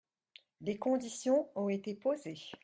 [0.61, 2.39] Des conditions ont été posées.